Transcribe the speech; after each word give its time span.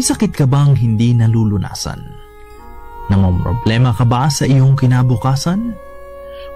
May 0.00 0.08
sakit 0.08 0.32
ka 0.32 0.48
bang 0.48 0.72
hindi 0.80 1.12
nalulunasan? 1.12 2.00
Namomroblema 3.12 3.92
ka 3.92 4.08
ba 4.08 4.32
sa 4.32 4.48
iyong 4.48 4.72
kinabukasan? 4.72 5.76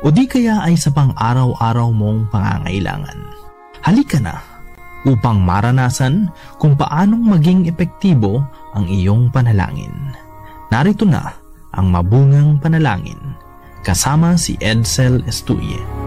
O 0.01 0.09
di 0.09 0.25
kaya 0.25 0.65
ay 0.65 0.81
sa 0.81 0.89
pang-araw-araw 0.89 1.93
mong 1.93 2.33
pangangailangan? 2.33 3.21
Halika 3.85 4.17
na 4.17 4.41
upang 5.05 5.45
maranasan 5.45 6.33
kung 6.57 6.73
paanong 6.73 7.21
maging 7.37 7.69
epektibo 7.69 8.41
ang 8.73 8.89
iyong 8.89 9.29
panalangin. 9.29 9.93
Narito 10.73 11.05
na 11.05 11.29
ang 11.77 11.93
mabungang 11.93 12.57
panalangin 12.57 13.21
kasama 13.85 14.41
si 14.41 14.57
Edsel 14.57 15.21
Estuye. 15.29 16.04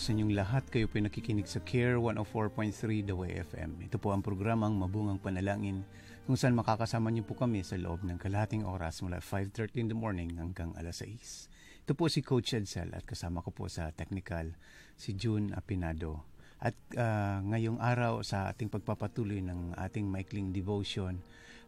Sa 0.00 0.16
inyong 0.16 0.32
lahat. 0.32 0.64
Kayo 0.72 0.88
po 0.88 0.96
nakikinig 0.96 1.44
sa 1.44 1.60
CARE 1.60 2.00
104.3 2.00 3.04
The 3.04 3.12
Way 3.12 3.44
FM. 3.44 3.76
Ito 3.84 4.00
po 4.00 4.16
ang 4.16 4.24
programang 4.24 4.72
Mabungang 4.72 5.20
Panalangin 5.20 5.84
kung 6.24 6.32
saan 6.32 6.56
makakasama 6.56 7.12
niyo 7.12 7.28
po 7.28 7.36
kami 7.36 7.60
sa 7.60 7.76
loob 7.76 8.08
ng 8.08 8.16
kalahating 8.16 8.64
oras 8.64 9.04
mula 9.04 9.20
5.30 9.20 9.84
in 9.84 9.92
the 9.92 9.98
morning 9.98 10.32
hanggang 10.40 10.72
alas 10.80 11.04
6. 11.04 11.84
Ito 11.84 11.92
po 11.92 12.08
si 12.08 12.24
Coach 12.24 12.56
Edsel 12.56 12.88
at 12.96 13.04
kasama 13.04 13.44
ko 13.44 13.52
po 13.52 13.68
sa 13.68 13.92
technical 13.92 14.56
si 14.96 15.12
June 15.12 15.52
Apinado. 15.52 16.24
At 16.64 16.80
uh, 16.96 17.44
ngayong 17.52 17.84
araw 17.84 18.24
sa 18.24 18.48
ating 18.48 18.72
pagpapatuloy 18.72 19.44
ng 19.44 19.76
ating 19.76 20.08
maikling 20.08 20.56
devotion, 20.56 21.20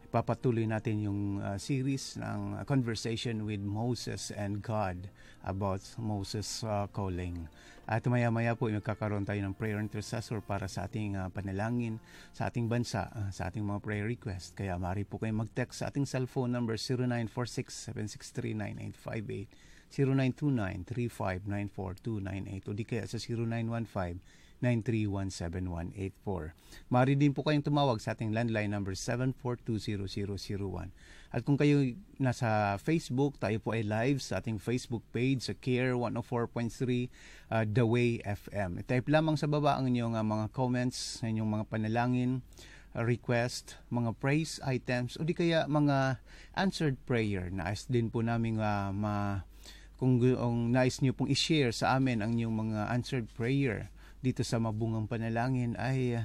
papatuloy 0.09 0.65
natin 0.65 1.05
yung 1.05 1.45
uh, 1.45 1.61
series 1.61 2.17
ng 2.17 2.65
Conversation 2.65 3.45
with 3.45 3.61
Moses 3.61 4.33
and 4.33 4.65
God 4.65 5.12
about 5.45 5.84
Moses' 6.01 6.65
uh, 6.65 6.89
calling. 6.91 7.47
At 7.91 8.06
maya-maya 8.06 8.55
po 8.55 8.71
magkakaroon 8.71 9.27
tayo 9.27 9.43
ng 9.43 9.55
prayer 9.59 9.83
intercessor 9.83 10.38
para 10.41 10.71
sa 10.71 10.87
ating 10.87 11.19
uh, 11.19 11.27
panalangin 11.34 11.99
sa 12.31 12.47
ating 12.47 12.71
bansa, 12.71 13.11
uh, 13.11 13.34
sa 13.34 13.50
ating 13.50 13.66
mga 13.66 13.83
prayer 13.83 14.06
request. 14.06 14.55
Kaya 14.55 14.78
maaari 14.78 15.03
po 15.03 15.19
kayo 15.19 15.34
mag-text 15.34 15.83
sa 15.83 15.91
ating 15.91 16.06
cellphone 16.06 16.55
number 16.55 16.78
0946-763-9858, 18.94 19.50
0929-3594298 20.87 22.71
o 22.71 22.75
di 22.78 22.84
kaya 22.87 23.11
sa 23.11 23.19
0915 23.19 24.41
0917-931-7184. 24.60 26.53
Maaari 26.93 27.16
din 27.16 27.32
po 27.32 27.41
kayong 27.43 27.65
tumawag 27.65 28.00
sa 28.00 28.12
ating 28.12 28.37
landline 28.37 28.69
number 28.69 28.93
7420001. 28.93 30.93
At 31.31 31.47
kung 31.47 31.54
kayo 31.54 31.94
nasa 32.19 32.75
Facebook, 32.82 33.38
tayo 33.38 33.56
po 33.62 33.72
ay 33.72 33.87
live 33.87 34.19
sa 34.19 34.43
ating 34.43 34.59
Facebook 34.59 35.06
page 35.15 35.47
sa 35.47 35.54
Care 35.54 35.94
104.3 35.94 37.06
uh, 37.54 37.65
The 37.65 37.87
Way 37.87 38.19
FM. 38.26 38.82
I-type 38.82 39.06
lamang 39.06 39.38
sa 39.38 39.47
baba 39.47 39.78
ang 39.78 39.87
inyong 39.88 40.19
uh, 40.19 40.26
mga 40.26 40.47
comments, 40.50 41.22
inyong 41.22 41.50
mga 41.60 41.65
panalangin, 41.70 42.43
uh, 42.99 43.06
request, 43.06 43.78
mga 43.94 44.19
praise 44.19 44.59
items, 44.66 45.15
o 45.16 45.22
di 45.22 45.31
kaya 45.31 45.70
mga 45.70 46.19
answered 46.59 46.99
prayer. 47.06 47.47
Nais 47.49 47.87
din 47.87 48.10
po 48.10 48.26
namin 48.26 48.59
uh, 48.59 48.91
ma 48.91 49.47
kung, 50.00 50.19
kung 50.19 50.72
nais 50.72 50.99
nyo 50.99 51.15
pong 51.15 51.31
i-share 51.31 51.70
sa 51.70 52.00
amin 52.00 52.25
ang 52.25 52.34
inyong 52.34 52.56
mga 52.56 52.81
answered 52.91 53.28
prayer 53.37 53.93
dito 54.20 54.44
sa 54.44 54.60
mabungang 54.60 55.08
panalangin 55.08 55.76
ay 55.81 56.20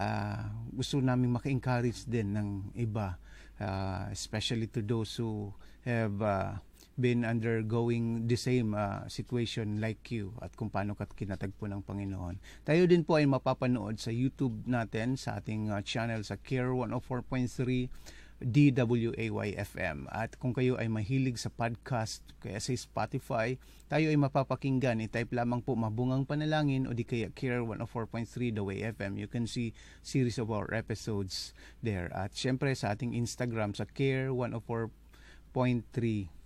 uh, 0.00 0.42
gusto 0.72 1.00
namin 1.00 1.36
maka-encourage 1.36 2.08
din 2.08 2.32
ng 2.36 2.48
iba 2.76 3.20
uh, 3.60 4.08
especially 4.12 4.68
to 4.68 4.80
those 4.84 5.16
who 5.16 5.52
have 5.84 6.16
uh, 6.20 6.56
been 6.96 7.28
undergoing 7.28 8.24
the 8.24 8.36
same 8.40 8.72
uh, 8.72 9.04
situation 9.06 9.76
like 9.84 10.08
you 10.08 10.32
at 10.40 10.56
kung 10.56 10.72
paano 10.72 10.96
ka 10.96 11.04
kinatagpo 11.04 11.68
ng 11.68 11.84
Panginoon. 11.84 12.40
Tayo 12.64 12.88
din 12.88 13.04
po 13.04 13.20
ay 13.20 13.28
mapapanood 13.28 14.00
sa 14.00 14.08
YouTube 14.08 14.64
natin 14.64 15.20
sa 15.20 15.36
ating 15.36 15.68
uh, 15.68 15.84
channel 15.84 16.24
sa 16.24 16.40
Care 16.40 16.72
104.3 16.72 18.25
DWAY-FM. 18.44 20.12
At 20.12 20.36
kung 20.36 20.52
kayo 20.52 20.76
ay 20.76 20.92
mahilig 20.92 21.40
sa 21.40 21.48
podcast, 21.48 22.20
kaya 22.44 22.60
sa 22.60 22.76
Spotify, 22.76 23.56
tayo 23.88 24.12
ay 24.12 24.18
mapapakinggan. 24.20 25.00
I-type 25.00 25.32
lamang 25.32 25.64
po 25.64 25.72
Mabungang 25.72 26.28
Panalangin 26.28 26.84
o 26.84 26.92
di 26.92 27.08
kaya 27.08 27.32
Care 27.32 27.64
104.3 27.64 28.52
The 28.52 28.60
Way 28.60 28.84
FM. 28.92 29.16
You 29.16 29.30
can 29.30 29.48
see 29.48 29.72
series 30.04 30.36
of 30.36 30.52
our 30.52 30.68
episodes 30.76 31.56
there. 31.80 32.12
At 32.12 32.36
syempre 32.36 32.76
sa 32.76 32.92
ating 32.92 33.16
Instagram 33.16 33.72
sa 33.72 33.88
Care 33.88 34.28
104.3 34.28 36.36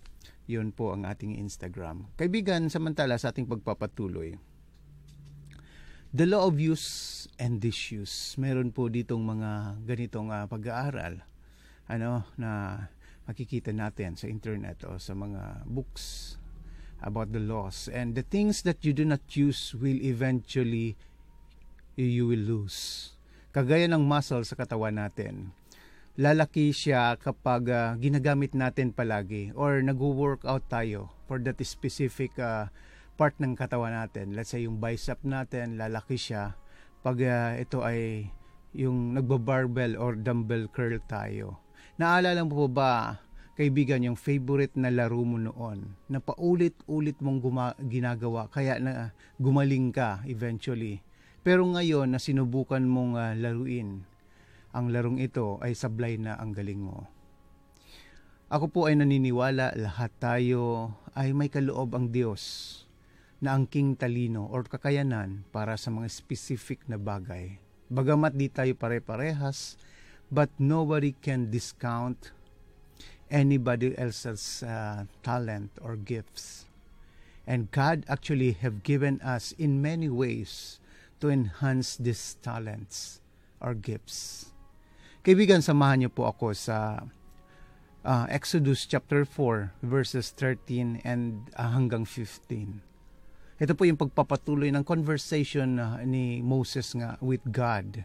yun 0.51 0.75
po 0.75 0.91
ang 0.91 1.07
ating 1.07 1.39
Instagram. 1.39 2.11
Kaibigan, 2.19 2.67
samantala 2.67 3.15
sa 3.15 3.31
ating 3.31 3.47
pagpapatuloy, 3.47 4.35
the 6.11 6.27
law 6.27 6.43
of 6.43 6.59
use 6.59 7.23
and 7.39 7.63
disuse. 7.63 8.35
Meron 8.35 8.75
po 8.75 8.91
ditong 8.91 9.23
mga 9.23 9.79
ganitong 9.87 10.27
uh, 10.27 10.43
pag-aaral 10.51 11.23
ano 11.91 12.23
na 12.39 12.79
makikita 13.27 13.75
natin 13.75 14.15
sa 14.15 14.31
internet 14.31 14.87
o 14.87 14.95
sa 14.95 15.11
mga 15.11 15.67
books 15.67 16.37
about 17.03 17.35
the 17.35 17.41
laws 17.41 17.91
and 17.91 18.15
the 18.15 18.23
things 18.23 18.63
that 18.63 18.81
you 18.87 18.95
do 18.95 19.03
not 19.03 19.21
use 19.35 19.75
will 19.75 19.99
eventually 19.99 20.95
you 21.99 22.25
will 22.31 22.41
lose. 22.41 23.11
Kagaya 23.51 23.85
ng 23.91 24.07
muscle 24.07 24.47
sa 24.47 24.55
katawan 24.55 24.95
natin 24.95 25.51
lalaki 26.19 26.75
siya 26.75 27.15
kapag 27.15 27.71
uh, 27.71 27.95
ginagamit 27.95 28.51
natin 28.51 28.91
palagi 28.91 29.55
or 29.55 29.79
nagwo-workout 29.79 30.67
tayo 30.67 31.07
for 31.23 31.39
that 31.39 31.55
specific 31.63 32.35
uh, 32.35 32.67
part 33.15 33.37
ng 33.39 33.55
katawan 33.55 33.95
natin. 33.95 34.35
Let's 34.35 34.51
say 34.51 34.67
yung 34.67 34.83
bicep 34.83 35.23
natin 35.23 35.79
lalaki 35.79 36.19
siya. 36.19 36.59
Pag 36.99 37.17
uh, 37.23 37.55
ito 37.55 37.79
ay 37.79 38.27
yung 38.75 39.15
nagbo-barbell 39.15 39.95
or 39.95 40.19
dumbbell 40.19 40.67
curl 40.71 40.99
tayo 41.07 41.60
Naalala 41.97 42.41
mo 42.47 42.65
po 42.65 42.67
ba, 42.67 43.21
kaibigan, 43.59 44.01
yung 44.01 44.17
favorite 44.17 44.73
na 44.73 44.89
laro 44.89 45.21
mo 45.21 45.37
noon 45.37 45.93
na 46.09 46.17
paulit-ulit 46.17 47.17
mong 47.21 47.39
guma- 47.43 47.77
ginagawa 47.77 48.49
kaya 48.49 48.81
na 48.81 49.13
gumaling 49.37 49.93
ka 49.93 50.25
eventually. 50.25 51.03
Pero 51.41 51.65
ngayon 51.65 52.13
na 52.13 52.19
sinubukan 52.21 52.81
mong 52.85 53.17
uh, 53.17 53.33
laruin, 53.33 54.05
ang 54.71 54.93
larong 54.93 55.19
ito 55.19 55.59
ay 55.59 55.75
sablay 55.75 56.15
na 56.15 56.37
ang 56.37 56.53
galing 56.55 56.79
mo. 56.79 57.09
Ako 58.51 58.67
po 58.67 58.79
ay 58.91 58.99
naniniwala 58.99 59.79
lahat 59.79 60.11
tayo 60.19 60.91
ay 61.15 61.31
may 61.31 61.47
kaloob 61.47 61.95
ang 61.95 62.11
Diyos 62.11 62.83
na 63.41 63.57
angking 63.57 63.97
talino 63.97 64.45
or 64.51 64.67
kakayanan 64.67 65.47
para 65.49 65.79
sa 65.79 65.89
mga 65.89 66.07
specific 66.11 66.83
na 66.85 66.99
bagay. 66.99 67.57
Bagamat 67.91 68.37
di 68.37 68.47
tayo 68.47 68.71
pare-parehas, 68.77 69.75
but 70.31 70.47
nobody 70.57 71.11
can 71.19 71.51
discount 71.51 72.31
anybody 73.29 73.91
else's 73.99 74.63
uh, 74.63 75.03
talent 75.23 75.71
or 75.83 75.99
gifts. 75.99 76.65
And 77.45 77.67
God 77.71 78.07
actually 78.07 78.55
have 78.63 78.83
given 78.83 79.19
us 79.19 79.51
in 79.59 79.83
many 79.83 80.07
ways 80.07 80.79
to 81.19 81.29
enhance 81.29 81.99
these 81.99 82.39
talents 82.39 83.19
or 83.59 83.75
gifts. 83.75 84.49
Kaibigan, 85.21 85.61
samahan 85.61 86.07
niyo 86.07 86.11
po 86.15 86.31
ako 86.31 86.55
sa 86.55 87.05
uh, 88.01 88.25
Exodus 88.31 88.87
chapter 88.87 89.27
4 89.27 89.75
verses 89.83 90.31
13 90.33 91.03
and 91.03 91.51
uh, 91.59 91.75
hanggang 91.75 92.07
15. 92.07 92.81
Ito 93.61 93.77
po 93.77 93.85
yung 93.85 93.99
pagpapatuloy 94.01 94.73
ng 94.73 94.81
conversation 94.81 95.77
uh, 95.77 96.01
ni 96.01 96.41
Moses 96.41 96.97
nga 96.97 97.21
with 97.21 97.45
God 97.53 98.01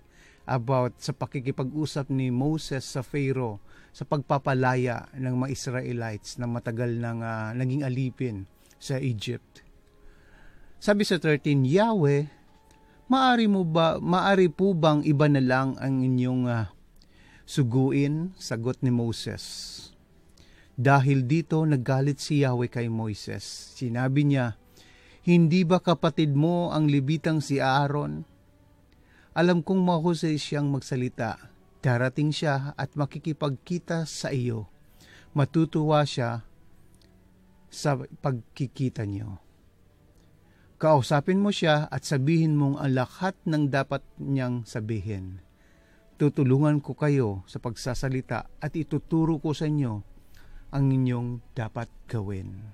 about 0.46 0.94
sa 1.02 1.10
pakikipag-usap 1.10 2.06
ni 2.08 2.30
Moses 2.30 2.86
sa 2.86 3.02
Pharaoh 3.02 3.58
sa 3.90 4.06
pagpapalaya 4.06 5.10
ng 5.18 5.34
mga 5.42 5.50
Israelites 5.50 6.38
na 6.38 6.46
matagal 6.46 6.94
nang 7.02 7.20
uh, 7.20 7.50
naging 7.52 7.82
alipin 7.82 8.46
sa 8.78 9.02
Egypt. 9.02 9.66
Sabi 10.78 11.02
sa 11.02 11.18
13, 11.18 11.66
Yahweh, 11.66 12.28
maari 13.10 13.50
mo 13.50 13.66
ba 13.66 13.98
maari 13.98 14.46
po 14.46 14.76
bang 14.76 15.02
iba 15.02 15.26
na 15.26 15.42
lang 15.42 15.74
ang 15.82 16.04
inyong 16.04 16.44
uh, 16.46 16.70
suguin? 17.48 18.36
Sagot 18.38 18.78
ni 18.84 18.92
Moses. 18.94 19.74
Dahil 20.76 21.24
dito 21.24 21.64
naggalit 21.64 22.20
si 22.20 22.44
Yahweh 22.44 22.68
kay 22.68 22.92
Moises. 22.92 23.72
Sinabi 23.80 24.28
niya, 24.28 24.60
Hindi 25.24 25.64
ba 25.64 25.80
kapatid 25.80 26.36
mo 26.36 26.68
ang 26.68 26.92
libitang 26.92 27.40
si 27.40 27.58
Aaron? 27.64 28.35
Alam 29.36 29.60
kong 29.60 29.84
mahusay 29.84 30.40
siyang 30.40 30.72
magsalita. 30.72 31.36
Darating 31.84 32.32
siya 32.32 32.72
at 32.72 32.96
makikipagkita 32.96 34.08
sa 34.08 34.32
iyo. 34.32 34.64
Matutuwa 35.36 36.08
siya 36.08 36.40
sa 37.68 38.00
pagkikita 38.00 39.04
niyo. 39.04 39.36
Kausapin 40.80 41.44
mo 41.44 41.52
siya 41.52 41.84
at 41.84 42.08
sabihin 42.08 42.56
mong 42.56 42.80
ang 42.80 42.96
lahat 42.96 43.36
ng 43.44 43.68
dapat 43.68 44.00
niyang 44.16 44.64
sabihin. 44.64 45.44
Tutulungan 46.16 46.80
ko 46.80 46.96
kayo 46.96 47.44
sa 47.44 47.60
pagsasalita 47.60 48.48
at 48.56 48.72
ituturo 48.72 49.36
ko 49.36 49.52
sa 49.52 49.68
inyo 49.68 50.00
ang 50.72 50.84
inyong 50.88 51.52
dapat 51.52 51.92
gawin. 52.08 52.72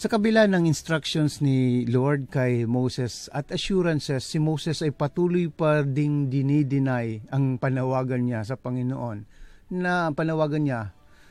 Sa 0.00 0.08
kabila 0.08 0.48
ng 0.48 0.64
instructions 0.64 1.44
ni 1.44 1.84
Lord 1.84 2.32
kay 2.32 2.64
Moses 2.64 3.28
at 3.30 3.52
assurances, 3.52 4.24
si 4.24 4.40
Moses 4.40 4.80
ay 4.80 4.90
patuloy 4.90 5.52
pa 5.52 5.84
ding 5.84 6.32
dinideny 6.32 7.28
ang 7.28 7.60
panawagan 7.60 8.24
niya 8.24 8.40
sa 8.42 8.56
Panginoon 8.56 9.28
na 9.72 10.08
panawagan 10.12 10.64
niya 10.64 10.82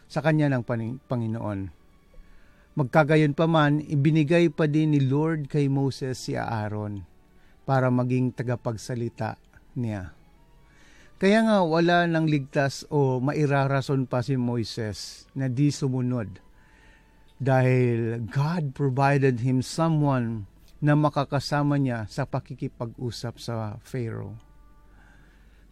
sa 0.05 0.21
kanya 0.21 0.51
ng 0.53 0.63
Panginoon. 1.07 1.59
Magkagayon 2.71 3.35
pa 3.35 3.51
man, 3.51 3.83
ibinigay 3.83 4.47
pa 4.47 4.63
din 4.69 4.95
ni 4.95 5.03
Lord 5.03 5.51
kay 5.51 5.67
Moses 5.67 6.15
si 6.21 6.39
Aaron 6.39 7.03
para 7.67 7.91
maging 7.91 8.31
tagapagsalita 8.31 9.35
niya. 9.75 10.15
Kaya 11.21 11.45
nga 11.45 11.57
wala 11.61 12.07
nang 12.09 12.25
ligtas 12.25 12.87
o 12.89 13.21
mairarason 13.21 14.09
pa 14.09 14.25
si 14.25 14.39
Moises 14.39 15.29
na 15.37 15.51
di 15.51 15.69
sumunod. 15.69 16.50
Dahil 17.41 18.29
God 18.29 18.77
provided 18.77 19.41
him 19.41 19.65
someone 19.65 20.45
na 20.77 20.93
makakasama 20.93 21.81
niya 21.81 22.05
sa 22.05 22.29
pakikipag-usap 22.29 23.41
sa 23.41 23.81
Pharaoh. 23.81 24.37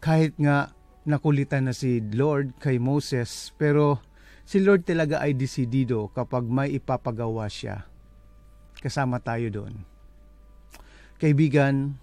Kahit 0.01 0.33
nga 0.41 0.73
nakulitan 1.05 1.69
na 1.69 1.73
si 1.77 2.01
Lord 2.01 2.57
kay 2.57 2.81
Moses, 2.81 3.53
pero 3.53 4.01
si 4.49 4.65
Lord 4.65 4.85
talaga 4.89 5.21
ay 5.21 5.37
desidido 5.37 6.09
kapag 6.09 6.49
may 6.49 6.73
ipapagawa 6.73 7.45
siya. 7.45 7.85
Kasama 8.81 9.21
tayo 9.21 9.53
doon. 9.53 9.85
Kaibigan, 11.21 12.01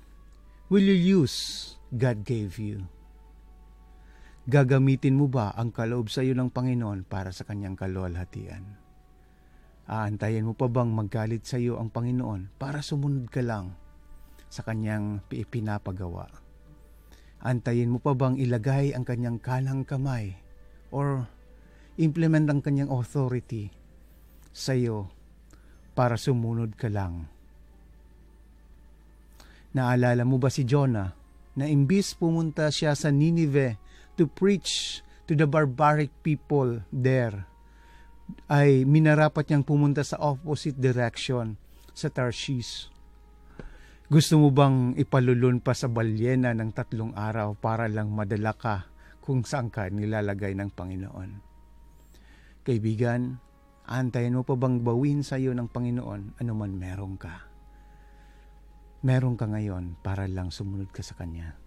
will 0.71 0.87
you 0.87 1.25
use 1.27 1.75
God 1.91 2.23
gave 2.23 2.63
you? 2.63 2.87
Gagamitin 4.47 5.19
mo 5.19 5.27
ba 5.27 5.51
ang 5.59 5.75
kaloob 5.75 6.07
sa 6.07 6.23
iyo 6.23 6.39
ng 6.39 6.55
Panginoon 6.55 7.03
para 7.03 7.35
sa 7.35 7.43
kanyang 7.43 7.75
kaluwalhatian? 7.75 8.86
Aantayin 9.87 10.43
mo 10.43 10.59
pa 10.59 10.67
bang 10.67 10.91
magalit 10.91 11.47
sa 11.47 11.63
iyo 11.63 11.79
ang 11.79 11.95
Panginoon 11.95 12.59
para 12.59 12.83
sumunod 12.83 13.31
ka 13.31 13.39
lang 13.39 13.79
sa 14.51 14.67
kanyang 14.67 15.23
pinapagawa? 15.31 16.27
Antayin 17.39 17.95
mo 17.95 18.03
pa 18.03 18.19
bang 18.19 18.35
ilagay 18.35 18.91
ang 18.99 19.07
kanyang 19.07 19.39
kanang 19.39 19.87
kamay 19.87 20.35
or 20.91 21.31
implement 22.03 22.51
ang 22.51 22.67
kanyang 22.67 22.91
authority 22.91 23.71
sa 24.51 24.75
iyo 24.75 25.07
para 25.95 26.19
sumunod 26.19 26.75
ka 26.75 26.91
lang? 26.91 27.31
Naalala 29.71 30.27
mo 30.27 30.43
ba 30.43 30.51
si 30.51 30.67
Jonah 30.67 31.15
na 31.55 31.71
imbis 31.71 32.11
pumunta 32.19 32.75
siya 32.75 32.99
sa 32.99 33.15
Nineveh 33.15 33.79
to 34.19 34.27
preach 34.27 34.99
to 35.31 35.39
the 35.39 35.47
barbaric 35.47 36.11
people 36.27 36.83
there 36.91 37.47
ay 38.47 38.87
minarapat 38.87 39.51
niyang 39.51 39.67
pumunta 39.67 40.07
sa 40.07 40.19
opposite 40.23 40.79
direction 40.79 41.59
sa 41.97 42.13
Tarshish. 42.13 42.91
Gusto 44.07 44.39
mo 44.39 44.55
bang 44.55 44.95
ipalulun 44.95 45.59
pa 45.59 45.75
sa 45.75 45.91
balyena 45.91 46.55
ng 46.55 46.71
tatlong 46.71 47.11
araw 47.19 47.59
para 47.59 47.91
lang 47.91 48.15
madala 48.15 48.55
ka 48.55 48.87
kung 49.19 49.43
saan 49.43 49.67
ka 49.67 49.91
nilalagay 49.91 50.55
ng 50.55 50.71
Panginoon? 50.71 51.31
Kaibigan, 52.63 53.43
antayin 53.91 54.39
mo 54.39 54.47
pa 54.47 54.55
bang 54.55 54.79
bawin 54.79 55.27
sa 55.27 55.43
iyo 55.43 55.51
ng 55.55 55.67
Panginoon 55.67 56.39
anuman 56.39 56.71
meron 56.71 57.19
ka? 57.19 57.51
Meron 59.03 59.35
ka 59.35 59.51
ngayon 59.51 59.99
para 60.07 60.31
lang 60.31 60.55
sumunod 60.55 60.95
ka 60.95 61.03
sa 61.03 61.19
Kanya. 61.19 61.59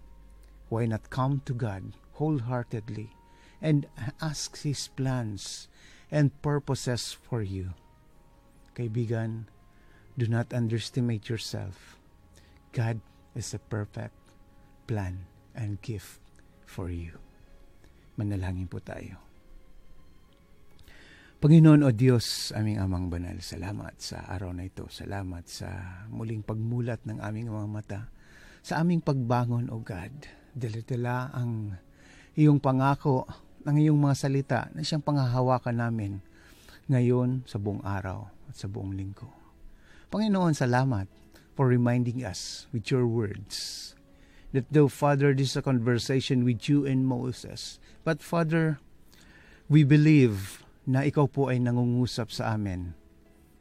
Why 0.72 0.88
not 0.88 1.12
come 1.12 1.44
to 1.44 1.52
God 1.52 1.92
wholeheartedly 2.16 3.12
and 3.60 3.84
ask 4.24 4.60
His 4.64 4.88
plans 4.92 5.68
and 6.10 6.34
purposes 6.42 7.14
for 7.14 7.40
you. 7.40 7.74
Kaibigan, 8.74 9.46
do 10.18 10.26
not 10.26 10.52
underestimate 10.52 11.30
yourself. 11.30 11.96
God 12.74 13.00
is 13.34 13.54
a 13.54 13.62
perfect 13.62 14.14
plan 14.86 15.26
and 15.54 15.78
gift 15.82 16.18
for 16.66 16.90
you. 16.90 17.18
Manalangin 18.18 18.66
po 18.66 18.82
tayo. 18.82 19.30
Panginoon 21.40 21.88
o 21.88 21.88
Diyos, 21.88 22.52
aming 22.52 22.76
amang 22.76 23.08
banal, 23.08 23.40
salamat 23.40 23.96
sa 23.96 24.28
araw 24.28 24.52
na 24.52 24.68
ito. 24.68 24.84
Salamat 24.92 25.48
sa 25.48 26.04
muling 26.12 26.44
pagmulat 26.44 27.00
ng 27.08 27.16
aming 27.16 27.48
mga 27.48 27.68
mata. 27.70 28.00
Sa 28.60 28.76
aming 28.84 29.00
pagbangon, 29.00 29.72
O 29.72 29.80
God, 29.80 30.12
dala 30.52 31.32
ang 31.32 31.80
iyong 32.36 32.60
pangako 32.60 33.24
ng 33.64 33.76
iyong 33.76 34.00
mga 34.00 34.16
salita 34.16 34.60
na 34.72 34.80
siyang 34.80 35.04
panghahawakan 35.04 35.76
namin 35.76 36.12
ngayon 36.88 37.44
sa 37.44 37.60
buong 37.60 37.84
araw 37.84 38.26
at 38.48 38.56
sa 38.56 38.66
buong 38.66 38.96
linggo. 38.96 39.28
Panginoon, 40.10 40.56
salamat 40.56 41.06
for 41.54 41.70
reminding 41.70 42.24
us 42.24 42.66
with 42.74 42.88
your 42.90 43.06
words 43.06 43.92
that 44.50 44.66
though, 44.72 44.90
Father, 44.90 45.30
this 45.30 45.54
is 45.54 45.60
a 45.60 45.62
conversation 45.62 46.42
with 46.42 46.66
you 46.66 46.82
and 46.82 47.06
Moses, 47.06 47.78
but 48.02 48.24
Father, 48.24 48.82
we 49.70 49.86
believe 49.86 50.66
na 50.88 51.06
ikaw 51.06 51.30
po 51.30 51.52
ay 51.52 51.62
nangungusap 51.62 52.34
sa 52.34 52.58
amin 52.58 52.98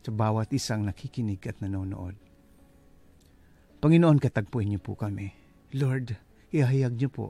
sa 0.02 0.10
bawat 0.10 0.50
isang 0.56 0.88
nakikinig 0.88 1.44
at 1.46 1.62
nanonood. 1.62 2.18
Panginoon, 3.80 4.18
katagpuin 4.18 4.74
niyo 4.74 4.82
po 4.82 4.98
kami. 4.98 5.32
Lord, 5.78 6.18
ihayag 6.50 6.98
niyo 6.98 7.14
po 7.14 7.26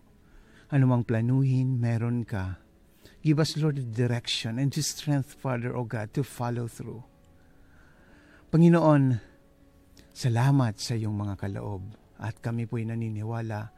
anumang 0.69 1.05
planuhin 1.05 1.81
meron 1.81 2.25
ka. 2.25 2.61
Give 3.19 3.41
us, 3.41 3.57
Lord, 3.59 3.75
the 3.75 3.83
direction 3.83 4.61
and 4.61 4.71
the 4.71 4.79
strength, 4.79 5.35
Father, 5.35 5.75
O 5.75 5.83
God, 5.83 6.15
to 6.15 6.23
follow 6.23 6.71
through. 6.71 7.03
Panginoon, 8.49 9.19
salamat 10.15 10.79
sa 10.79 10.95
iyong 10.95 11.13
mga 11.13 11.35
kaloob 11.35 11.83
at 12.17 12.39
kami 12.39 12.65
po'y 12.65 12.87
naniniwala 12.87 13.75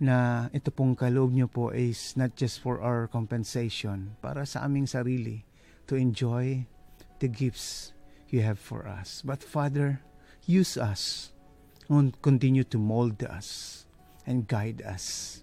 na 0.00 0.48
ito 0.56 0.72
pong 0.72 0.96
kaloob 0.96 1.36
niyo 1.36 1.46
po 1.46 1.68
is 1.76 2.16
not 2.16 2.32
just 2.32 2.64
for 2.64 2.80
our 2.80 3.04
compensation, 3.04 4.16
para 4.24 4.48
sa 4.48 4.64
aming 4.64 4.88
sarili, 4.88 5.44
to 5.84 5.92
enjoy 5.92 6.64
the 7.20 7.28
gifts 7.28 7.92
you 8.32 8.40
have 8.40 8.56
for 8.56 8.88
us. 8.88 9.20
But 9.20 9.44
Father, 9.44 10.00
use 10.48 10.80
us 10.80 11.36
and 11.92 12.16
continue 12.24 12.64
to 12.72 12.80
mold 12.80 13.20
us 13.20 13.84
and 14.24 14.48
guide 14.48 14.80
us 14.80 15.42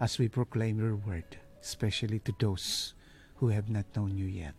as 0.00 0.16
we 0.16 0.32
proclaim 0.32 0.80
your 0.80 0.96
word, 0.96 1.36
especially 1.60 2.18
to 2.24 2.32
those 2.40 2.96
who 3.36 3.52
have 3.52 3.68
not 3.68 3.84
known 3.92 4.16
you 4.16 4.26
yet. 4.26 4.56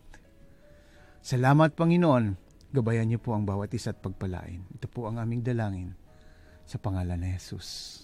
Salamat, 1.22 1.74
Panginoon. 1.74 2.38
Gabayan 2.72 3.10
niyo 3.10 3.20
po 3.20 3.36
ang 3.36 3.44
bawat 3.44 3.74
isa 3.74 3.92
at 3.92 4.00
pagpalain. 4.00 4.64
Ito 4.78 4.88
po 4.88 5.10
ang 5.10 5.20
aming 5.20 5.44
dalangin 5.44 5.92
sa 6.64 6.80
pangalan 6.80 7.20
ni 7.20 7.34
Jesus. 7.36 8.02